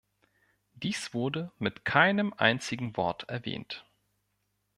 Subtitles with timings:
[0.73, 3.85] Dies wurde mit keinem einzigen Wort erwähnt.